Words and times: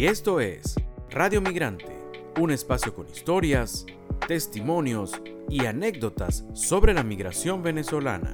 Y 0.00 0.06
esto 0.06 0.40
es 0.40 0.76
Radio 1.10 1.42
Migrante, 1.42 1.94
un 2.40 2.50
espacio 2.52 2.94
con 2.94 3.06
historias, 3.06 3.84
testimonios 4.26 5.20
y 5.50 5.66
anécdotas 5.66 6.46
sobre 6.54 6.94
la 6.94 7.02
migración 7.02 7.62
venezolana. 7.62 8.32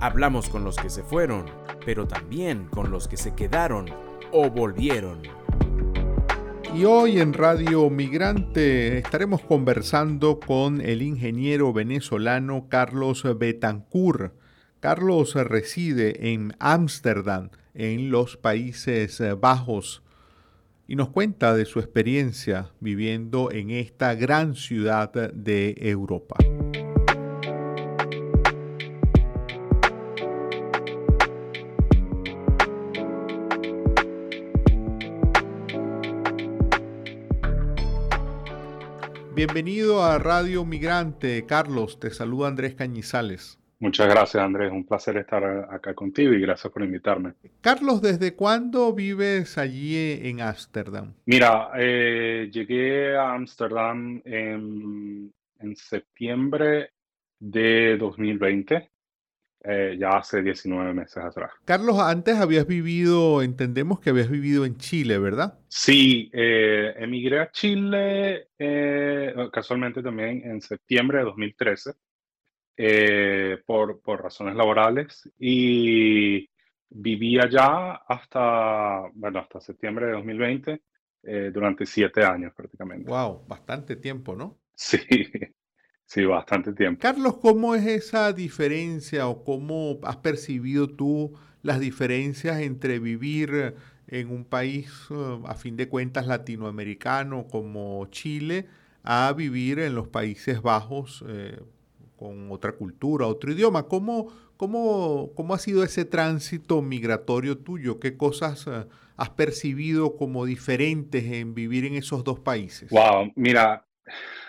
Hablamos 0.00 0.48
con 0.48 0.64
los 0.64 0.76
que 0.76 0.88
se 0.88 1.02
fueron, 1.02 1.44
pero 1.84 2.08
también 2.08 2.68
con 2.70 2.90
los 2.90 3.06
que 3.06 3.18
se 3.18 3.34
quedaron 3.34 3.84
o 4.32 4.48
volvieron. 4.48 5.20
Y 6.74 6.86
hoy 6.86 7.20
en 7.20 7.34
Radio 7.34 7.90
Migrante 7.90 8.96
estaremos 8.96 9.42
conversando 9.42 10.40
con 10.40 10.80
el 10.80 11.02
ingeniero 11.02 11.74
venezolano 11.74 12.68
Carlos 12.70 13.26
Betancourt. 13.38 14.32
Carlos 14.80 15.34
reside 15.34 16.32
en 16.32 16.56
Ámsterdam, 16.60 17.50
en 17.74 18.10
los 18.10 18.38
Países 18.38 19.22
Bajos, 19.38 20.03
y 20.86 20.96
nos 20.96 21.08
cuenta 21.08 21.54
de 21.54 21.64
su 21.64 21.80
experiencia 21.80 22.72
viviendo 22.80 23.50
en 23.50 23.70
esta 23.70 24.14
gran 24.14 24.54
ciudad 24.54 25.12
de 25.12 25.74
Europa. 25.78 26.36
Bienvenido 39.34 40.04
a 40.04 40.18
Radio 40.18 40.64
Migrante. 40.64 41.44
Carlos, 41.44 41.98
te 41.98 42.10
saluda 42.10 42.48
Andrés 42.48 42.74
Cañizales. 42.76 43.58
Muchas 43.84 44.08
gracias, 44.08 44.42
Andrés. 44.42 44.72
Un 44.72 44.86
placer 44.86 45.18
estar 45.18 45.44
acá 45.44 45.92
contigo 45.92 46.32
y 46.32 46.40
gracias 46.40 46.72
por 46.72 46.82
invitarme. 46.82 47.34
Carlos, 47.60 48.00
¿desde 48.00 48.34
cuándo 48.34 48.94
vives 48.94 49.58
allí 49.58 50.20
en 50.22 50.40
Ámsterdam? 50.40 51.12
Mira, 51.26 51.68
eh, 51.76 52.48
llegué 52.50 53.14
a 53.14 53.34
Ámsterdam 53.34 54.22
en, 54.24 55.30
en, 55.60 55.76
septiembre 55.76 56.92
de 57.38 57.98
2020. 57.98 58.90
Eh, 59.66 59.96
ya 59.98 60.16
hace 60.16 60.40
19 60.40 60.94
meses 60.94 61.18
atrás. 61.18 61.50
Carlos, 61.66 61.98
antes 61.98 62.36
habías 62.38 62.66
vivido, 62.66 63.42
entendemos 63.42 64.00
que 64.00 64.08
habías 64.08 64.30
vivido 64.30 64.64
en 64.64 64.78
Chile, 64.78 65.18
¿verdad? 65.18 65.58
Sí, 65.68 66.30
eh, 66.32 66.94
emigré 66.96 67.40
a 67.40 67.50
Chile 67.50 68.48
eh, 68.58 69.34
casualmente 69.52 70.02
también 70.02 70.40
en 70.42 70.62
septiembre 70.62 71.18
de 71.18 71.24
2013 71.24 71.92
por, 73.66 74.00
por 74.00 74.22
razones 74.22 74.56
laborales 74.56 75.30
y 75.38 76.48
viví 76.88 77.38
allá 77.38 77.94
hasta, 78.08 79.02
bueno, 79.14 79.40
hasta 79.40 79.60
septiembre 79.60 80.06
de 80.06 80.12
2020 80.12 80.82
durante 81.52 81.86
siete 81.86 82.24
años 82.24 82.52
prácticamente. 82.54 83.08
Wow, 83.08 83.46
bastante 83.46 83.96
tiempo, 83.96 84.34
¿no? 84.34 84.58
Sí. 84.76 84.98
Sí, 86.06 86.24
bastante 86.24 86.72
tiempo. 86.72 87.00
Carlos, 87.00 87.38
¿cómo 87.38 87.74
es 87.74 87.86
esa 87.86 88.32
diferencia 88.32 89.26
o 89.26 89.42
cómo 89.42 90.00
has 90.02 90.16
percibido 90.16 90.88
tú 90.88 91.32
las 91.62 91.80
diferencias 91.80 92.60
entre 92.60 92.98
vivir 92.98 93.74
en 94.08 94.30
un 94.30 94.44
país, 94.44 94.92
eh, 95.10 95.40
a 95.46 95.54
fin 95.54 95.76
de 95.76 95.88
cuentas, 95.88 96.26
latinoamericano 96.26 97.46
como 97.48 98.06
Chile, 98.10 98.66
a 99.02 99.32
vivir 99.36 99.78
en 99.78 99.94
los 99.94 100.08
Países 100.08 100.62
Bajos 100.62 101.24
eh, 101.26 101.58
con 102.24 102.50
otra 102.50 102.72
cultura, 102.72 103.26
otro 103.26 103.52
idioma? 103.52 103.82
¿Cómo, 103.82 104.32
cómo, 104.56 105.32
cómo 105.34 105.52
ha 105.52 105.58
sido 105.58 105.84
ese 105.84 106.06
tránsito 106.06 106.80
migratorio 106.80 107.58
tuyo? 107.58 108.00
¿Qué 108.00 108.16
cosas 108.16 108.66
eh, 108.66 108.86
has 109.18 109.30
percibido 109.30 110.16
como 110.16 110.46
diferentes 110.46 111.22
en 111.24 111.54
vivir 111.54 111.84
en 111.84 111.96
esos 111.96 112.24
dos 112.24 112.40
países? 112.40 112.88
Wow, 112.90 113.30
mira 113.36 113.84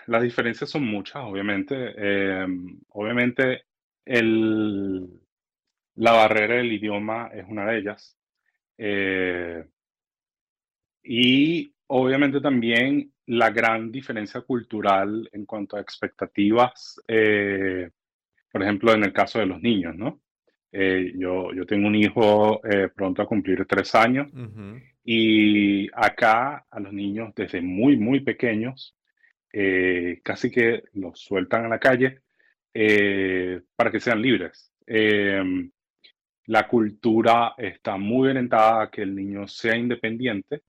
las 0.08 0.24
diferencias 0.24 0.70
son 0.70 0.86
muchas, 0.86 1.24
obviamente. 1.24 1.76
Eh, 1.98 2.48
obviamente, 2.90 3.64
el, 4.06 5.10
la 5.96 6.12
barrera 6.12 6.56
del 6.56 6.72
idioma 6.72 7.30
es 7.34 7.46
una 7.48 7.66
de 7.66 7.78
ellas. 7.78 8.18
Eh, 8.78 9.66
y 11.04 11.74
obviamente 11.88 12.40
también 12.40 13.12
la 13.28 13.50
gran 13.50 13.92
diferencia 13.92 14.42
cultural 14.42 15.30
en 15.32 15.46
cuanto 15.46 15.78
a 15.78 15.82
expectativas, 15.82 17.02
eh, 17.08 17.90
por 18.52 18.64
ejemplo, 18.64 18.94
en 18.94 19.04
el 19.04 19.14
caso 19.14 19.40
de 19.40 19.46
los 19.48 19.62
niños, 19.62 19.96
¿no? 19.96 20.22
yo, 20.72 21.54
yo 21.54 21.66
tengo 21.66 21.88
un 21.88 21.96
hijo 21.96 22.60
pronto 22.96 23.22
a 23.22 23.26
cumplir 23.26 23.66
tres 23.66 23.96
años 23.96 24.28
y 25.06 25.88
acá 25.94 26.66
a 26.70 26.80
los 26.82 26.92
niños 26.92 27.34
desde 27.34 27.62
muy, 27.62 27.96
muy 27.96 28.20
pequeños 28.20 28.94
eh, 29.58 30.20
casi 30.22 30.52
que 30.52 30.84
los 30.96 31.18
sueltan 31.18 31.64
a 31.64 31.70
la 31.70 31.80
calle 31.80 32.20
eh, 32.74 33.62
para 33.74 33.90
que 33.90 34.02
sean 34.02 34.22
libres. 34.22 34.70
Em, 34.86 35.72
la 36.48 36.68
cultura 36.68 37.54
está 37.58 37.96
muy 37.96 38.28
orientada 38.28 38.84
a 38.84 38.92
que 38.92 39.04
el 39.04 39.16
niño 39.16 39.48
sea 39.48 39.78
independiente 39.78 40.64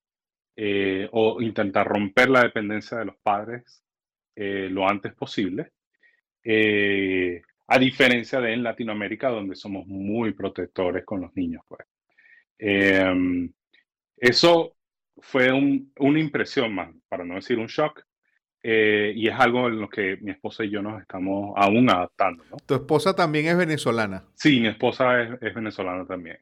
eh, 0.56 1.08
o 1.12 1.40
intentar 1.40 1.86
romper 1.86 2.30
la 2.30 2.42
dependencia 2.42 2.98
de 2.98 3.04
los 3.06 3.16
padres 3.16 3.82
lo 4.38 4.86
antes 4.86 5.14
posible. 5.14 5.72
a 7.68 7.78
diferencia 7.78 8.40
de 8.40 8.52
en 8.52 8.62
Latinoamérica, 8.62 9.30
donde 9.30 9.56
somos 9.56 9.86
muy 9.86 10.32
protectores 10.32 11.04
con 11.04 11.22
los 11.22 11.34
niños. 11.34 11.62
Pues. 11.66 11.86
Em, 12.58 13.52
eso 14.16 14.76
fue 15.18 15.52
una 15.52 16.20
impresión 16.20 16.74
más, 16.74 16.90
para 17.08 17.24
no 17.24 17.34
decir 17.34 17.58
un 17.58 17.66
shock, 17.66 18.02
eh, 18.62 19.12
y 19.14 19.28
es 19.28 19.34
algo 19.38 19.68
en 19.68 19.80
lo 19.80 19.88
que 19.88 20.16
mi 20.20 20.32
esposa 20.32 20.64
y 20.64 20.70
yo 20.70 20.82
nos 20.82 21.00
estamos 21.00 21.54
aún 21.56 21.88
adaptando. 21.88 22.44
¿Tu 22.66 22.74
esposa 22.74 23.14
también 23.14 23.46
es 23.46 23.56
venezolana? 23.56 24.24
Sí, 24.34 24.60
mi 24.60 24.68
esposa 24.68 25.22
es, 25.22 25.54
venezolana 25.54 26.06
también. 26.06 26.38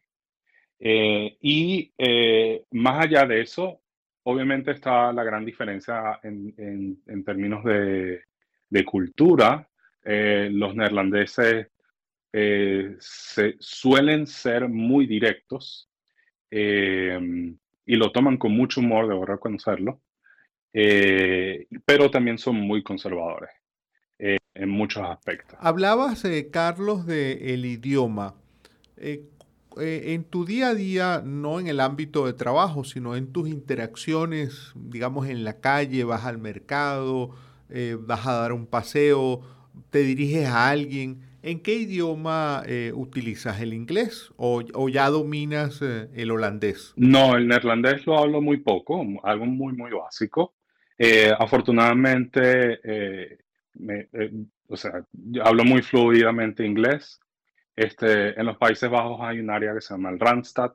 Eh, 0.78 1.36
y 1.40 1.92
eh, 1.98 2.64
más 2.70 3.04
allá 3.04 3.26
de 3.26 3.42
eso, 3.42 3.80
obviamente 4.24 4.72
está 4.72 5.12
la 5.12 5.24
gran 5.24 5.44
diferencia 5.44 6.20
en, 6.22 6.54
en, 7.06 7.24
términos 7.24 7.64
de, 7.64 8.22
de 8.68 8.84
cultura. 8.84 9.68
los 10.04 10.74
neerlandeses 10.74 11.68
se, 12.32 13.54
suelen 13.58 14.26
ser 14.26 14.68
muy 14.68 15.06
directos 15.06 15.88
y 16.50 17.96
lo 17.96 18.12
toman 18.12 18.36
con 18.36 18.52
mucho 18.52 18.80
humor, 18.80 19.08
debo 19.08 19.24
reconocerlo. 19.24 20.00
Eh, 20.76 21.68
pero 21.84 22.10
también 22.10 22.36
son 22.36 22.56
muy 22.56 22.82
conservadores 22.82 23.50
eh, 24.18 24.38
en 24.54 24.68
muchos 24.68 25.08
aspectos. 25.08 25.56
Hablabas, 25.60 26.24
eh, 26.24 26.50
Carlos, 26.50 27.06
del 27.06 27.64
idioma. 27.64 28.34
En 29.78 30.24
tu 30.24 30.44
día 30.44 30.68
a 30.68 30.74
día, 30.74 31.22
no 31.24 31.60
en 31.60 31.66
el 31.66 31.80
ámbito 31.80 32.26
de 32.26 32.32
trabajo, 32.32 32.84
sino 32.84 33.16
en 33.16 33.32
tus 33.32 33.48
interacciones, 33.48 34.72
digamos, 34.74 35.28
en 35.28 35.44
la 35.44 35.60
calle, 35.60 36.04
vas 36.04 36.24
al 36.24 36.38
mercado, 36.38 37.30
vas 38.00 38.26
a 38.26 38.32
dar 38.34 38.52
un 38.52 38.66
paseo, 38.66 39.42
te 39.90 40.00
diriges 40.00 40.48
a 40.48 40.70
alguien. 40.70 41.20
¿En 41.42 41.60
qué 41.60 41.74
idioma 41.74 42.62
utilizas? 42.94 43.60
¿El 43.60 43.74
inglés 43.74 44.32
o, 44.36 44.88
ya 44.88 45.10
dominas 45.10 45.82
el 45.82 46.30
holandés? 46.30 46.92
No, 46.96 47.36
el 47.36 47.48
neerlandés 47.48 48.06
lo 48.06 48.18
hablo 48.18 48.40
muy 48.40 48.58
poco, 48.58 49.04
algo 49.22 49.46
muy, 49.46 49.72
muy 49.72 49.90
básico. 49.90 50.54
Eh, 50.98 51.32
afortunadamente, 51.36 52.78
eh, 52.84 53.38
eh, 53.88 54.30
o 54.68 54.76
sea, 54.76 55.04
hablo 55.42 55.64
muy 55.64 55.82
fluidamente 55.82 56.64
inglés. 56.64 57.20
Este, 57.76 58.38
en 58.38 58.46
los 58.46 58.56
Países 58.56 58.88
Bajos 58.88 59.18
hay 59.20 59.40
un 59.40 59.50
área 59.50 59.74
que 59.74 59.80
se 59.80 59.94
llama 59.94 60.10
el 60.10 60.20
Randstad, 60.20 60.72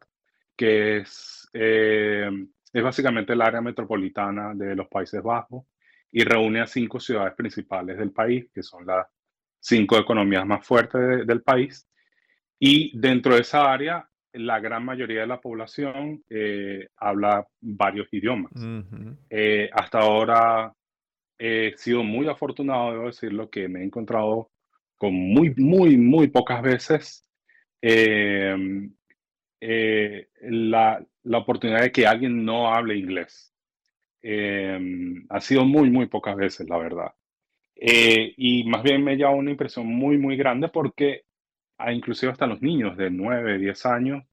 que 0.56 0.98
es, 0.98 1.50
es 1.54 2.84
básicamente 2.84 3.34
el 3.34 3.42
área 3.42 3.62
metropolitana 3.62 4.54
de 4.54 4.76
los 4.76 4.88
Países 4.88 5.24
Bajos 5.24 5.66
y 6.12 6.24
reúne 6.24 6.62
a 6.62 6.68
cinco 6.68 7.00
ciudades 7.00 7.34
principales 7.36 7.98
del 7.98 8.12
país, 8.12 8.50
que 8.54 8.64
son 8.64 8.86
las 8.86 9.08
cinco 9.60 9.98
economías 9.98 10.46
más 10.46 10.66
fuertes 10.66 11.26
del 11.26 11.42
país. 11.42 11.88
Y 12.60 12.98
dentro 13.00 13.36
de 13.36 13.42
esa 13.42 13.72
área 13.72 14.10
la 14.34 14.60
gran 14.60 14.86
mayoría 14.86 15.22
de 15.22 15.28
la 15.28 15.42
población 15.42 16.24
eh, 16.30 16.90
habla 16.98 17.48
varios 17.62 18.08
idiomas. 18.12 18.52
Eh, 19.30 19.70
hasta 19.74 20.00
ahora 20.00 20.74
he 21.38 21.74
sido 21.78 22.04
muy 22.04 22.28
afortunado, 22.28 22.92
debo 22.92 23.06
decirlo, 23.06 23.50
que 23.50 23.68
me 23.68 23.82
he 23.82 23.84
encontrado 23.84 24.52
con 25.00 25.14
muy, 25.16 25.56
muy, 25.58 25.98
muy 25.98 26.28
pocas 26.28 26.62
veces 26.62 27.26
em, 27.82 28.94
eh, 29.62 30.28
la, 30.42 31.04
la, 31.24 31.38
oportunidad 31.40 31.82
de 31.82 31.92
que 31.92 32.06
alguien 32.06 32.46
no 32.46 32.74
hable 32.74 32.98
inglés. 32.98 33.54
Em, 34.22 35.26
ha 35.30 35.42
sido 35.42 35.66
muy, 35.66 35.90
muy 35.90 36.08
pocas 36.08 36.36
veces, 36.36 36.70
la 36.70 36.78
verdad. 36.78 37.14
y 37.76 38.64
más 38.66 38.84
bien 38.84 39.04
me 39.04 39.16
lleva 39.16 39.32
una 39.32 39.52
impresión 39.52 39.88
muy, 39.88 40.18
muy 40.18 40.38
grande 40.38 40.70
porque 40.70 41.24
inclusive 41.88 42.32
hasta 42.32 42.48
los 42.48 42.62
niños 42.62 42.98
de 42.98 43.10
9, 43.10 43.58
10 43.58 43.86
años, 43.86 44.24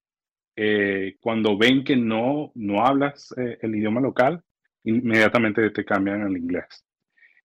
eh, 0.57 1.17
cuando 1.21 1.57
ven 1.57 1.85
que 1.85 1.97
no, 1.97 2.53
no 2.55 2.85
hablas 2.85 3.33
eh, 3.37 3.59
el 3.61 3.77
idioma 3.77 4.01
local, 4.01 4.43
inmediatamente 4.85 5.71
te 5.71 5.85
cambian 5.85 6.23
al 6.23 6.37
inglés. 6.37 6.85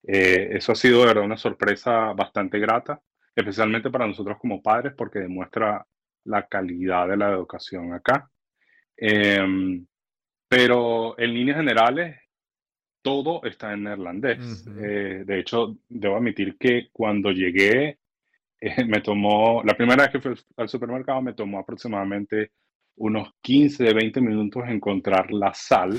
Eh, 0.03 0.49
eso 0.53 0.71
ha 0.71 0.75
sido 0.75 1.05
verdad 1.05 1.23
una 1.23 1.37
sorpresa 1.37 2.13
bastante 2.13 2.59
grata, 2.59 3.01
especialmente 3.35 3.89
para 3.89 4.07
nosotros 4.07 4.37
como 4.39 4.61
padres, 4.61 4.93
porque 4.95 5.19
demuestra 5.19 5.85
la 6.25 6.47
calidad 6.47 7.07
de 7.07 7.17
la 7.17 7.31
educación 7.31 7.93
acá. 7.93 8.29
Em, 8.97 9.85
pero 10.47 11.17
en 11.17 11.33
líneas 11.33 11.57
generales, 11.57 12.17
todo 13.01 13.43
está 13.43 13.73
en 13.73 13.83
neerlandés. 13.83 14.65
de 14.65 15.39
hecho, 15.39 15.77
debo 15.89 16.17
admitir 16.17 16.57
que 16.57 16.89
cuando 16.91 17.31
llegué, 17.31 17.99
me 18.87 19.01
tomó, 19.01 19.63
la 19.63 19.75
primera 19.75 20.03
vez 20.03 20.11
que 20.11 20.21
fui 20.21 20.35
al 20.57 20.69
supermercado, 20.69 21.21
me 21.21 21.33
tomó 21.33 21.59
aproximadamente 21.59 22.51
unos 22.97 23.33
15, 23.41 23.93
20 23.93 24.21
minutos 24.21 24.63
encontrar 24.67 25.31
la 25.31 25.53
sal 25.53 25.97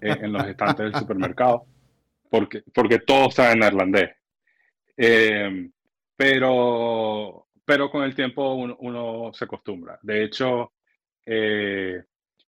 en, 0.00 0.32
los 0.32 0.46
estantes 0.46 0.84
del 0.84 0.94
supermercado, 1.00 1.66
porque, 2.30 2.62
porque 2.72 3.00
todo 3.00 3.28
está 3.28 3.52
en 3.52 3.58
neerlandés. 3.60 4.10
Em, 4.96 5.72
pero, 6.18 7.46
pero 7.64 7.90
con 7.92 8.02
el 8.02 8.16
tiempo 8.16 8.54
uno, 8.54 9.30
se 9.32 9.44
acostumbra. 9.44 10.00
De 10.02 10.24
hecho, 10.24 10.72
eh, 11.24 12.02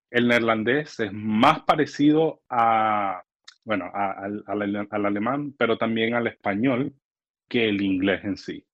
el 0.09 0.27
neerlandés 0.27 0.99
es 0.99 1.13
más 1.13 1.61
parecido 1.61 2.41
a, 2.49 3.21
bueno, 3.63 3.91
al, 3.93 4.43
al 4.47 5.05
alemán, 5.05 5.53
pero 5.55 5.77
también 5.77 6.15
al 6.15 6.25
español 6.25 6.95
que 7.47 7.69
el 7.69 7.79
inglés 7.83 8.23
en 8.23 8.37
sí. 8.37 8.65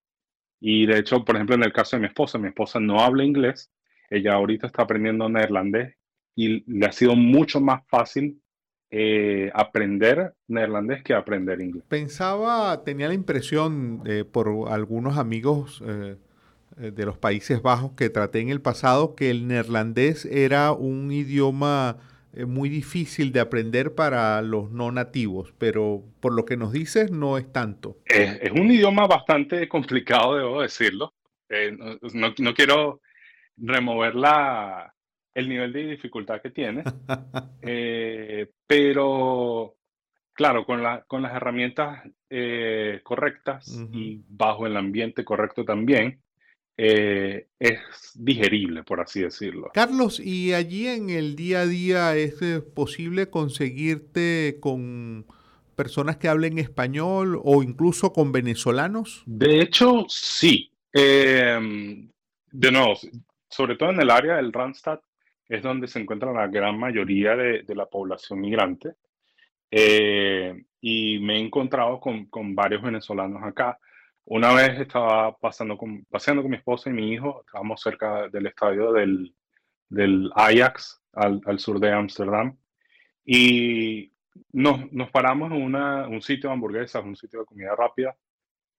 Y 0.62 0.86
de 0.86 1.00
hecho, 1.00 1.26
por 1.26 1.36
ejemplo, 1.36 1.56
en 1.56 1.64
el 1.64 1.74
caso 1.74 1.98
de 1.98 2.02
mi 2.02 2.08
esposa, 2.08 2.38
mi 2.38 2.48
esposa 2.48 2.80
no 2.80 3.02
habla 3.02 3.26
inglés, 3.26 3.74
ella 4.10 4.36
ahorita 4.36 4.68
está 4.68 4.84
aprendiendo 4.84 5.28
neerlandés 5.28 5.98
y 6.36 6.64
le 6.72 6.86
ha 6.86 6.94
sido 6.94 7.18
mucho 7.18 7.60
más 7.60 7.86
fácil 7.90 8.42
eh, 8.98 9.52
aprender 9.54 10.36
neerlandés 10.48 11.04
que 11.04 11.14
aprender 11.14 11.60
inglés. 11.60 11.84
Pensaba, 11.90 12.82
tenía 12.86 13.10
la 13.10 13.14
impresión 13.14 14.02
eh, 14.06 14.24
por 14.24 14.70
algunos 14.70 15.18
amigos 15.18 15.84
eh, 15.86 16.16
de 16.78 17.06
los 17.06 17.18
Países 17.18 17.62
Bajos 17.62 17.92
que 17.98 18.10
traté 18.10 18.40
en 18.40 18.48
el 18.48 18.62
pasado 18.62 19.14
que 19.14 19.32
el 19.32 19.50
neerlandés 19.50 20.24
era 20.24 20.72
un 20.72 21.12
idioma 21.12 21.98
muy 22.48 22.70
difícil 22.70 23.34
de 23.34 23.42
aprender 23.42 23.96
para 23.96 24.42
los 24.42 24.72
no 24.72 24.94
nativos, 24.94 25.54
pero 25.58 26.02
por 26.22 26.32
lo 26.32 26.46
que 26.46 26.56
nos 26.56 26.72
dices 26.72 27.12
no 27.12 27.38
es 27.38 27.52
tanto. 27.52 27.98
Es, 28.06 28.50
un 28.52 28.72
idioma 28.72 29.08
bastante 29.08 29.68
complicado, 29.68 30.38
debo 30.38 30.62
decirlo. 30.62 31.14
no, 32.14 32.34
no, 32.38 32.54
quiero 32.54 33.02
remover 33.58 34.16
la, 34.16 34.95
el 35.36 35.50
nivel 35.50 35.74
de 35.74 35.88
dificultad 35.88 36.42
que 36.42 36.50
tiene. 36.50 36.84
Eh, 37.68 38.52
pero, 38.68 39.76
claro, 40.34 40.66
con, 40.66 40.84
la, 40.84 41.04
con 41.08 41.24
las 41.24 41.34
herramientas 41.34 42.04
eh, 42.30 43.00
correctas 43.04 43.68
y 43.92 44.22
bajo 44.28 44.68
el 44.68 44.78
ambiente 44.78 45.26
correcto 45.26 45.66
también, 45.66 46.22
eh, 46.78 47.48
es 47.58 47.80
digerible, 48.14 48.84
por 48.84 49.02
así 49.02 49.22
decirlo. 49.22 49.72
Carlos, 49.74 50.20
¿y 50.20 50.54
allí 50.54 50.88
en 50.88 51.10
el 51.10 51.36
día 51.36 51.62
a 51.62 51.66
día 51.66 52.16
es 52.16 52.36
posible 52.76 53.32
conseguirte 53.32 54.58
con 54.60 55.26
personas 55.76 56.18
que 56.18 56.28
hablen 56.28 56.60
español 56.60 57.42
o 57.44 57.64
incluso 57.64 58.14
con 58.14 58.32
venezolanos? 58.32 59.24
De 59.26 59.60
hecho, 59.60 60.06
sí. 60.08 60.72
de 60.94 62.72
nuevo, 62.72 62.94
sobre 63.50 63.76
todo 63.76 63.90
en 63.90 64.02
el 64.02 64.12
área 64.12 64.36
del 64.36 64.54
Randstad, 64.54 65.00
es 65.48 65.62
donde 65.62 65.88
se 65.88 66.00
encuentra 66.00 66.32
la 66.34 66.48
gran 66.48 66.78
mayoría 66.80 67.36
de, 67.36 67.76
la 67.76 67.86
población 67.86 68.42
migrante. 68.42 68.94
Eh, 69.72 70.66
y 70.82 71.20
me 71.20 71.38
he 71.38 71.40
encontrado 71.40 72.00
con, 72.00 72.56
varios 72.56 72.82
venezolanos 72.82 73.44
acá. 73.44 73.80
Una 74.26 74.54
vez 74.54 74.80
estaba 74.80 75.36
pasando 75.38 75.78
con, 75.78 76.06
paseando 76.06 76.42
con 76.42 76.52
mi 76.52 76.58
esposa 76.58 76.90
y 76.90 76.94
mi 76.94 77.12
hijo, 77.12 77.42
estábamos 77.46 77.82
cerca 77.82 78.28
del 78.30 78.48
estadio 78.48 78.92
del, 78.92 79.36
del 79.90 80.32
Ajax, 80.36 81.02
al, 81.14 81.60
sur 81.60 81.80
de 81.80 81.92
Ámsterdam, 81.92 82.58
y 83.24 84.12
nos, 84.52 84.92
nos, 84.92 85.10
paramos 85.12 85.52
en 85.52 85.62
una, 85.62 86.08
un 86.08 86.22
sitio 86.22 86.50
de 86.50 86.54
hamburguesas, 86.54 87.04
un 87.04 87.16
sitio 87.16 87.40
de 87.40 87.46
comida 87.46 87.76
rápida, 87.76 88.16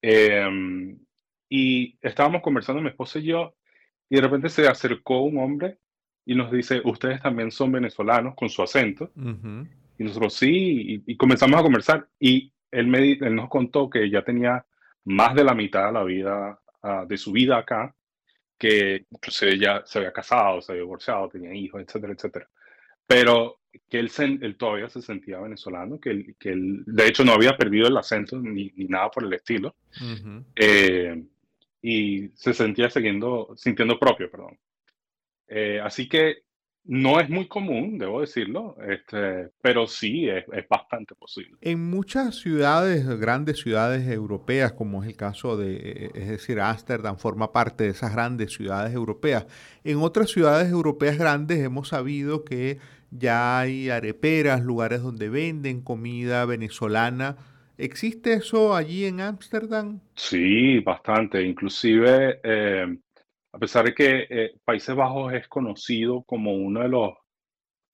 eh, 0.02 0.96
y 1.48 1.98
estábamos 2.02 2.42
conversando 2.42 2.82
mi 2.82 2.88
esposa 2.88 3.18
y 3.18 3.24
yo, 3.24 3.54
y 4.08 4.16
de 4.16 4.22
repente 4.22 4.48
se 4.48 4.68
acercó 4.68 5.22
un 5.22 5.38
hombre 5.38 5.78
y 6.26 6.34
nos 6.34 6.50
dice, 6.50 6.82
ustedes 6.84 7.22
también 7.22 7.50
son 7.50 7.72
venezolanos 7.72 8.34
con 8.34 8.48
su 8.48 8.62
acento. 8.62 9.10
Y 9.98 10.04
nosotros 10.04 10.34
sí, 10.34 11.02
y, 11.06 11.16
comenzamos 11.16 11.58
a 11.58 11.62
conversar. 11.62 12.08
Y 12.18 12.52
él, 12.70 12.88
me, 12.88 13.12
él 13.12 13.34
nos 13.34 13.48
contó 13.48 13.88
que 13.88 14.10
ya 14.10 14.22
tenía 14.22 14.66
más 15.04 15.34
de 15.34 15.44
la 15.44 15.54
mitad 15.54 15.86
de 15.86 15.92
la 15.92 16.04
vida, 16.04 16.60
ah, 16.82 17.04
de 17.08 17.16
su 17.16 17.32
vida 17.32 17.58
acá, 17.58 17.94
que 18.58 19.06
incluso 19.10 19.48
ya 19.50 19.82
se 19.86 20.00
había 20.00 20.12
casado, 20.12 20.60
se 20.60 20.72
había 20.72 20.82
divorciado, 20.82 21.28
tenía 21.28 21.54
hijos, 21.54 21.80
etcétera, 21.80 22.12
etcétera. 22.12 22.48
Pero 23.06 23.60
que 23.88 24.00
él, 24.00 24.10
él 24.42 24.56
todavía 24.56 24.88
se 24.88 25.02
sentía 25.02 25.38
venezolano, 25.38 26.00
que 26.00 26.10
él, 26.10 26.36
que 26.38 26.50
él, 26.50 26.82
de 26.86 27.06
hecho 27.06 27.24
no 27.24 27.32
había 27.32 27.56
perdido 27.56 27.86
el 27.86 27.96
acento 27.96 28.38
ni, 28.40 28.72
ni 28.74 28.86
nada 28.86 29.10
por 29.10 29.24
el 29.24 29.32
estilo 29.32 29.76
y 31.88 32.30
se 32.34 32.52
sentía 32.52 32.90
siguiendo, 32.90 33.54
sintiendo 33.56 33.96
propio, 33.96 34.28
perdón. 34.28 34.58
Eh, 35.48 35.80
así 35.82 36.08
que 36.08 36.38
no 36.84 37.18
es 37.18 37.28
muy 37.28 37.48
común, 37.48 37.98
debo 37.98 38.20
decirlo, 38.20 38.76
este, 38.88 39.50
pero 39.60 39.88
sí 39.88 40.28
es, 40.28 40.44
es, 40.52 40.68
bastante 40.68 41.16
posible. 41.16 41.56
En 41.60 41.90
muchas 41.90 42.36
ciudades, 42.36 43.04
grandes 43.18 43.58
ciudades 43.58 44.08
europeas, 44.08 44.72
como 44.72 45.02
es 45.02 45.08
el 45.08 45.16
caso 45.16 45.56
de, 45.56 46.12
es 46.14 46.28
decir, 46.28 46.60
Ámsterdam 46.60 47.18
forma 47.18 47.52
parte 47.52 47.84
de 47.84 47.90
esas 47.90 48.12
grandes 48.12 48.52
ciudades 48.52 48.94
europeas. 48.94 49.46
En 49.82 49.98
otras 49.98 50.30
ciudades 50.30 50.70
europeas 50.70 51.18
grandes 51.18 51.58
hemos 51.58 51.88
sabido 51.88 52.44
que 52.44 52.78
ya 53.10 53.58
hay 53.58 53.90
areperas, 53.90 54.62
lugares 54.62 55.02
donde 55.02 55.28
venden 55.28 55.80
comida 55.82 56.44
venezolana 56.44 57.36
¿Existe 57.78 58.32
eso 58.32 58.74
allí 58.74 59.04
en 59.04 59.20
Ámsterdam? 59.20 60.00
Sí, 60.14 60.80
bastante. 60.80 61.42
Inclusive, 61.42 62.40
eh, 62.42 62.96
a 63.56 63.58
pesar 63.58 63.86
de 63.86 63.94
que 63.94 64.26
eh, 64.28 64.54
Países 64.66 64.94
Bajos 64.94 65.32
es 65.32 65.48
conocido 65.48 66.22
como 66.24 66.52
uno 66.52 66.82
de 66.82 66.90
los 66.90 67.14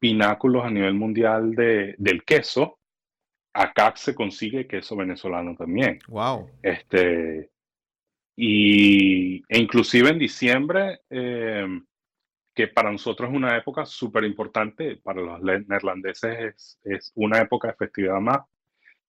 pináculos 0.01 0.65
a 0.65 0.71
nivel 0.71 0.95
mundial 0.95 1.55
de, 1.55 1.95
del 1.99 2.25
queso, 2.25 2.81
acá 3.53 3.93
se 3.95 4.13
consigue 4.13 4.67
queso 4.67 4.97
venezolano 4.97 5.55
también. 5.55 6.01
Wow. 6.09 6.51
Este, 6.61 7.51
y, 8.35 9.37
e 9.49 9.61
inclusive 9.61 10.11
en 10.11 10.19
diciembre, 10.19 11.03
eh, 11.09 11.65
que 12.53 12.67
para 12.67 12.91
nosotros 12.91 13.31
es 13.31 13.37
una 13.37 13.57
época 13.57 13.87
súper 13.87 14.25
importante, 14.25 14.97
para 14.97 15.21
los 15.21 15.41
neerlandeses 15.41 16.41
es, 16.41 16.81
es, 16.83 17.13
una 17.15 17.41
época 17.41 17.69
de 17.69 17.75
festividad 17.75 18.19
más. 18.19 18.41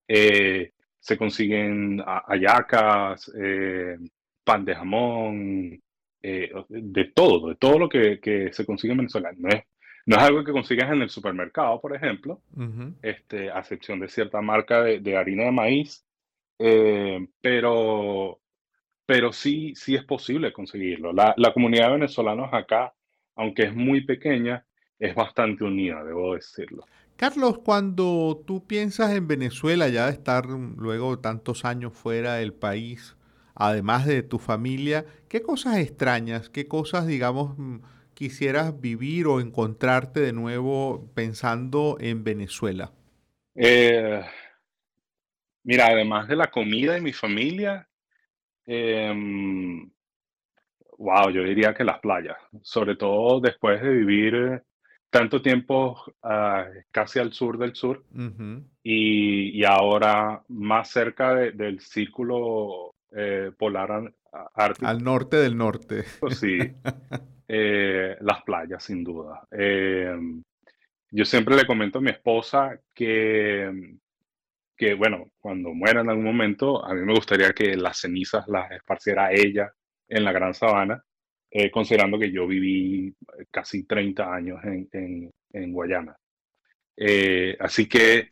Eh, 0.08 0.72
se 1.00 1.18
consiguen 1.18 2.04
ayacas, 2.06 3.32
eh, 3.36 3.98
pan 4.44 4.64
de 4.64 4.76
jamón, 4.76 5.84
eh, 6.24 6.52
de 6.70 7.06
todo, 7.06 7.50
de 7.50 7.56
todo 7.56 7.78
lo 7.78 7.90
que, 7.90 8.50
se 8.52 8.66
consigue 8.66 8.94
en 8.94 9.00
Venezuela. 9.00 9.32
No 9.38 9.50
es, 9.50 9.64
no 10.06 10.16
es 10.16 10.22
algo 10.24 10.44
que 10.44 10.52
consigas 10.52 10.92
en 10.92 11.02
el 11.02 11.10
supermercado, 11.10 11.80
por 11.80 11.96
ejemplo, 11.96 12.42
este, 13.02 13.52
a 13.52 13.60
excepción 13.60 14.00
de 14.00 14.08
cierta 14.08 14.42
marca 14.42 14.82
de, 14.84 15.18
harina 15.18 15.44
de 15.44 15.52
maíz, 15.52 16.06
pero, 17.42 18.40
pero 19.06 19.32
sí, 19.32 19.74
sí 19.76 19.96
es 19.96 20.04
posible 20.04 20.52
conseguirlo. 20.52 21.14
La, 21.14 21.34
la 21.38 21.54
comunidad 21.54 21.88
de 21.88 21.94
venezolanos 21.94 22.54
acá, 22.54 22.94
aunque 23.36 23.64
es 23.64 23.76
muy 23.76 24.02
pequeña, 24.06 24.66
es 25.00 25.14
bastante 25.14 25.64
unida, 25.64 26.04
debo 26.04 26.36
decirlo. 26.36 26.86
Carlos, 27.18 27.60
cuando 27.60 28.44
tú 28.46 28.66
piensas 28.66 29.12
en 29.12 29.28
Venezuela, 29.28 29.88
ya 29.88 30.08
de 30.08 30.14
estar 30.14 30.46
luego 30.46 31.20
tantos 31.20 31.64
años 31.64 31.94
fuera 31.94 32.36
del 32.36 32.54
país, 32.54 33.16
además 33.56 34.06
de 34.06 34.24
tu 34.24 34.40
familia, 34.40 35.06
¿qué 35.30 35.42
cosas 35.42 35.78
extrañas, 35.78 36.50
qué 36.50 36.68
cosas, 36.68 37.08
digamos, 37.08 37.58
mm, 37.58 37.78
quisieras 38.14 38.80
vivir 38.80 39.28
o 39.28 39.40
encontrarte 39.40 40.20
de 40.20 40.34
nuevo 40.34 41.10
pensando 41.14 41.98
en 42.00 42.24
Venezuela? 42.24 42.92
Eh, 43.56 44.22
mira, 45.64 45.88
además 45.88 46.28
de 46.28 46.36
la 46.36 46.50
comida 46.50 46.94
de 46.94 47.02
mi 47.02 47.14
familia, 47.14 47.88
wow, 48.66 48.76
em, 48.76 49.92
yo 51.34 51.44
diría 51.44 51.74
que 51.74 51.84
las 51.84 52.00
playas, 52.00 52.38
sobre 52.62 52.96
todo 52.96 53.40
después 53.40 53.82
de 53.82 53.90
vivir 53.90 54.64
tanto 55.14 55.44
tiempo 55.44 55.96
ah, 56.24 56.66
casi 56.92 57.20
al 57.20 57.34
sur 57.34 57.60
del 57.60 57.76
sur 57.76 58.04
y, 58.84 59.64
ahora 59.64 60.44
más 60.48 60.90
cerca 60.90 61.36
del 61.36 61.80
círculo 61.82 62.93
eh, 63.16 63.52
polar 63.58 64.12
ártico. 64.56 64.88
Al 64.88 65.04
norte 65.04 65.38
del 65.38 65.56
norte. 65.56 66.04
Pues 66.20 66.40
sí. 66.40 66.58
eh, 67.48 68.18
las 68.22 68.42
playas, 68.44 68.84
sin 68.84 69.04
duda. 69.04 69.48
yo 71.12 71.26
siempre 71.26 71.56
le 71.56 71.68
comento 71.68 72.00
a 72.00 72.02
mi 72.02 72.10
esposa 72.10 72.80
que, 72.94 73.98
que, 74.76 74.96
bueno, 74.96 75.32
cuando 75.40 75.74
muera 75.74 76.02
en 76.02 76.10
algún 76.10 76.26
momento, 76.26 76.84
a 76.84 76.94
mí 76.96 77.02
me 77.02 77.14
gustaría 77.14 77.52
que 77.54 77.76
las 77.76 78.00
cenizas 78.00 78.48
las 78.48 78.72
esparciera 78.72 79.32
ella 79.32 79.72
en 80.08 80.24
la 80.24 80.32
Gran 80.32 80.56
Sabana, 80.56 81.04
considerando 81.72 82.18
que 82.18 82.32
yo 82.32 82.48
viví 82.48 83.14
casi 83.52 83.86
30 83.86 84.34
años 84.34 84.60
en, 84.64 85.32
en, 85.52 85.72
Guayana. 85.72 86.18
así 87.60 87.88
que 87.88 88.30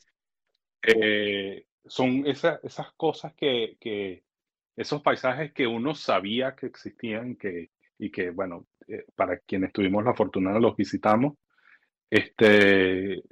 son 1.85 2.25
esas, 2.25 2.63
esas 2.63 2.91
cosas 2.93 3.33
que, 3.35 3.77
que, 3.79 4.23
esos 4.81 5.01
paisajes 5.01 5.53
que 5.53 5.67
uno 5.67 5.95
sabía 5.95 6.55
que 6.55 6.65
existían 6.65 7.35
que, 7.35 7.69
y 7.97 8.11
que, 8.11 8.31
bueno, 8.31 8.67
eh, 8.87 9.05
para 9.15 9.37
quienes 9.39 9.71
tuvimos 9.71 10.03
la 10.03 10.13
fortuna 10.13 10.57
los 10.59 10.75
visitamos, 10.75 11.35
este, 12.09 13.23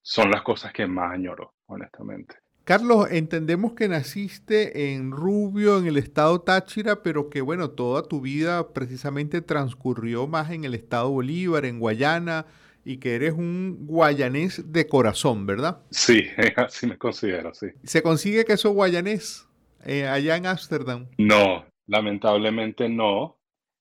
son 0.00 0.30
las 0.30 0.42
cosas 0.42 0.72
que 0.72 0.86
más 0.86 1.12
añoro, 1.12 1.54
honestamente. 1.66 2.36
Carlos, 2.64 3.10
entendemos 3.10 3.72
que 3.74 3.88
naciste 3.88 4.92
en 4.94 5.10
Rubio, 5.10 5.78
en 5.78 5.86
el 5.86 5.96
estado 5.96 6.40
Táchira, 6.40 7.02
pero 7.02 7.28
que 7.28 7.40
bueno, 7.40 7.70
toda 7.70 8.04
tu 8.04 8.20
vida 8.20 8.72
precisamente 8.72 9.42
transcurrió 9.42 10.28
más 10.28 10.52
en 10.52 10.64
el 10.64 10.74
estado 10.74 11.10
Bolívar, 11.10 11.64
en 11.64 11.80
Guayana, 11.80 12.46
y 12.84 12.98
que 12.98 13.16
eres 13.16 13.32
un 13.32 13.86
guayanés 13.86 14.72
de 14.72 14.86
corazón, 14.86 15.46
¿verdad? 15.46 15.82
Sí, 15.90 16.26
así 16.56 16.86
me 16.86 16.98
considero, 16.98 17.52
sí. 17.52 17.66
¿Se 17.82 18.02
consigue 18.02 18.44
queso 18.44 18.70
guayanés 18.70 19.48
eh, 19.84 20.06
allá 20.06 20.36
en 20.36 20.46
Ámsterdam? 20.46 21.08
No, 21.18 21.64
lamentablemente 21.86 22.88
no. 22.88 23.38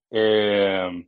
Eh, 0.10 1.08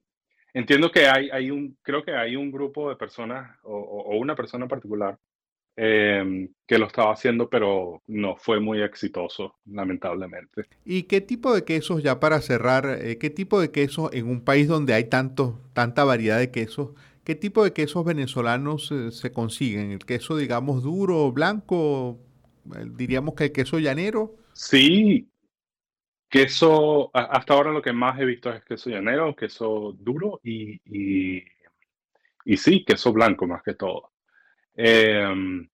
entiendo 0.53 0.91
que 0.91 1.07
hay, 1.07 1.29
hay, 1.31 1.51
un, 1.51 1.77
creo 1.81 2.03
que 2.03 2.15
hay 2.15 2.35
un 2.35 2.51
grupo 2.51 2.89
de 2.89 2.95
personas 2.95 3.57
o, 3.63 4.17
una 4.17 4.35
persona 4.35 4.65
en 4.65 4.69
particular 4.69 5.17
eh, 5.75 6.49
que 6.67 6.77
lo 6.77 6.87
estaba 6.87 7.13
haciendo, 7.13 7.49
pero 7.49 8.01
no 8.07 8.35
fue 8.37 8.59
muy 8.59 8.81
exitoso, 8.81 9.55
lamentablemente. 9.65 10.65
¿Y 10.85 11.03
qué 11.03 11.19
tipo 11.21 11.53
de 11.53 11.63
quesos, 11.63 12.03
ya 12.03 12.19
para 12.19 12.41
cerrar, 12.41 12.99
qué 13.19 13.29
tipo 13.29 13.59
de 13.59 13.71
quesos 13.71 14.13
en 14.13 14.27
un 14.29 14.43
país 14.43 14.67
donde 14.67 14.93
hay 14.93 15.05
tanto, 15.05 15.59
tanta 15.73 16.03
variedad 16.03 16.37
de 16.37 16.51
quesos, 16.51 16.91
¿Qué 17.23 17.35
tipo 17.35 17.63
de 17.63 17.71
quesos 17.71 18.03
venezolanos 18.03 18.91
eh, 18.91 19.11
se 19.11 19.31
consiguen? 19.31 19.91
¿El 19.91 20.05
queso, 20.05 20.35
digamos, 20.35 20.83
duro, 20.83 21.31
blanco? 21.31 22.19
Diríamos 22.65 23.35
que 23.35 23.45
el 23.45 23.51
queso 23.53 23.79
llanero. 23.79 24.35
Sí, 24.53 25.29
queso, 26.29 27.11
hasta 27.13 27.53
ahora 27.53 27.71
lo 27.71 27.81
que 27.81 27.93
más 27.93 28.19
he 28.19 28.25
visto 28.25 28.51
es 28.51 28.63
queso 28.63 28.89
llanero, 28.89 29.35
queso 29.35 29.93
duro 29.99 30.39
y, 30.43 30.79
y, 32.45 32.57
sí, 32.57 32.83
queso 32.85 33.13
blanco 33.13 33.47
más 33.47 33.63
que 33.63 33.75
todo. 33.75 34.11
Em, 34.75 35.67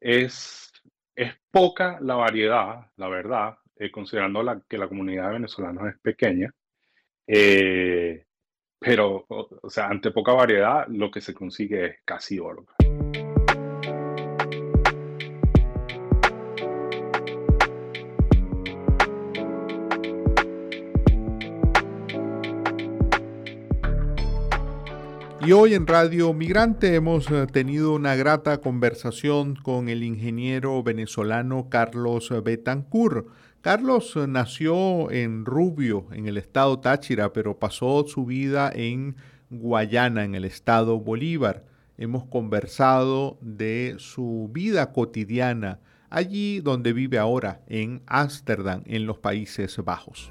es, 0.00 0.72
es 1.14 1.34
poca 1.50 1.98
la 2.00 2.14
variedad, 2.14 2.90
la 2.96 3.08
verdad, 3.08 3.58
eh, 3.76 3.90
considerando 3.90 4.42
la, 4.42 4.60
que 4.68 4.78
la 4.78 4.88
comunidad 4.88 5.28
de 5.28 5.32
venezolanos 5.34 5.88
es 5.88 5.98
pequeña. 6.00 6.52
Eh, 7.26 8.24
pero, 8.78 9.26
o, 9.28 9.70
sea, 9.70 9.88
ante 9.88 10.10
poca 10.12 10.32
variedad, 10.32 10.86
lo 10.88 11.10
que 11.10 11.20
se 11.20 11.34
consigue 11.34 11.86
es 11.86 11.96
casi 12.04 12.38
oro. 12.38 12.64
Y 25.48 25.52
hoy 25.52 25.72
en 25.72 25.86
Radio 25.86 26.34
Migrante 26.34 26.94
hemos 26.94 27.30
eh, 27.30 27.46
tenido 27.50 27.94
una 27.94 28.14
grata 28.16 28.60
conversación 28.60 29.54
con 29.56 29.88
el 29.88 30.02
ingeniero 30.02 30.82
venezolano 30.82 31.70
Carlos 31.70 32.30
Betancourt 32.44 33.28
Carlos 33.62 34.12
eh, 34.16 34.26
nació 34.28 35.10
en 35.10 35.46
Rubio, 35.46 36.04
en 36.12 36.28
el 36.28 36.36
estado 36.36 36.80
Táchira, 36.80 37.32
pero 37.32 37.58
pasó 37.58 38.04
su 38.06 38.26
vida 38.26 38.70
en 38.74 39.16
Guayana, 39.48 40.24
en 40.24 40.34
el 40.34 40.44
estado 40.44 41.00
Bolívar. 41.00 41.64
Hemos 41.96 42.26
conversado 42.26 43.38
de 43.40 43.94
su 43.96 44.50
vida 44.52 44.92
cotidiana 44.92 45.80
allí 46.10 46.60
donde 46.60 46.92
vive 46.92 47.18
ahora, 47.18 47.62
en 47.68 48.02
Ámsterdam, 48.06 48.82
en 48.84 49.06
los 49.06 49.16
Países 49.16 49.78
Bajos. 49.82 50.30